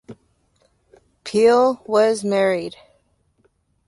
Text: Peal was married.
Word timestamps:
Peal 1.23 1.83
was 1.85 2.23
married. 2.23 2.75